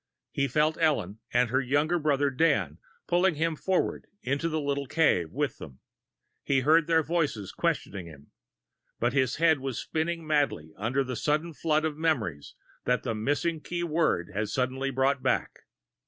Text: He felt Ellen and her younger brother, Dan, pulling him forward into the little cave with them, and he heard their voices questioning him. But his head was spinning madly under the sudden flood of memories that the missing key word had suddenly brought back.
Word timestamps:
He 0.31 0.47
felt 0.47 0.79
Ellen 0.81 1.19
and 1.31 1.51
her 1.51 1.61
younger 1.61 1.99
brother, 1.99 2.31
Dan, 2.31 2.79
pulling 3.05 3.35
him 3.35 3.55
forward 3.55 4.07
into 4.23 4.49
the 4.49 4.59
little 4.59 4.87
cave 4.87 5.29
with 5.29 5.59
them, 5.59 5.73
and 5.77 5.79
he 6.41 6.61
heard 6.61 6.87
their 6.87 7.03
voices 7.03 7.51
questioning 7.51 8.07
him. 8.07 8.31
But 8.99 9.13
his 9.13 9.35
head 9.35 9.59
was 9.59 9.77
spinning 9.77 10.25
madly 10.25 10.73
under 10.75 11.03
the 11.03 11.15
sudden 11.15 11.53
flood 11.53 11.85
of 11.85 11.97
memories 11.97 12.55
that 12.85 13.03
the 13.03 13.13
missing 13.13 13.59
key 13.61 13.83
word 13.83 14.31
had 14.33 14.49
suddenly 14.49 14.89
brought 14.89 15.21
back. 15.21 15.65